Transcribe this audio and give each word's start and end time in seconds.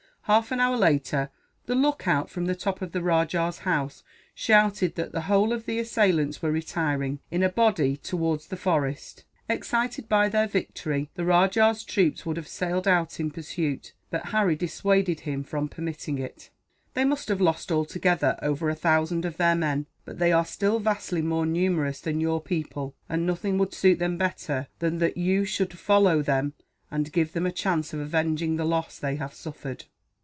Half 0.25 0.51
an 0.53 0.61
hour 0.61 0.77
later, 0.77 1.29
the 1.65 1.75
lookout 1.75 2.29
from 2.29 2.45
the 2.45 2.55
top 2.55 2.81
of 2.81 2.93
the 2.93 3.01
rajah's 3.01 3.59
house 3.59 4.01
shouted 4.33 4.95
that 4.95 5.11
the 5.11 5.21
whole 5.21 5.51
of 5.51 5.65
the 5.65 5.77
assailants 5.79 6.41
were 6.41 6.51
retiring, 6.51 7.19
in 7.31 7.43
a 7.43 7.49
body, 7.49 7.97
towards 7.97 8.47
the 8.47 8.55
forest. 8.55 9.25
Excited 9.49 10.07
by 10.07 10.29
their 10.29 10.47
victory, 10.47 11.09
the 11.15 11.25
rajah's 11.25 11.83
troops 11.83 12.25
would 12.25 12.37
have 12.37 12.47
sallied 12.47 12.87
out 12.87 13.19
in 13.19 13.29
pursuit; 13.31 13.93
but 14.09 14.27
Harry 14.27 14.55
dissuaded 14.55 15.21
him 15.21 15.43
from 15.43 15.67
permitting 15.67 16.17
it. 16.17 16.49
"They 16.93 17.03
must 17.03 17.27
have 17.27 17.41
lost, 17.41 17.69
altogether, 17.69 18.37
over 18.41 18.69
a 18.69 18.75
thousand 18.75 19.25
of 19.25 19.35
their 19.35 19.55
men; 19.55 19.85
but 20.05 20.17
they 20.19 20.31
are 20.31 20.45
still 20.45 20.79
vastly 20.79 21.23
more 21.23 21.47
numerous 21.47 21.99
than 21.99 22.21
your 22.21 22.39
people, 22.39 22.95
and 23.09 23.25
nothing 23.25 23.57
would 23.57 23.73
suit 23.73 23.99
them 23.99 24.17
better 24.17 24.67
than 24.79 24.99
that 24.99 25.17
you 25.17 25.43
should 25.43 25.77
follow 25.77 26.21
them, 26.21 26.53
and 26.89 27.11
give 27.11 27.33
them 27.33 27.47
a 27.47 27.51
chance 27.51 27.91
of 27.91 27.99
avenging 27.99 28.55
the 28.55 28.63
loss 28.65 28.97
they 28.97 29.17
have 29.17 29.33
suffered." 29.33 29.85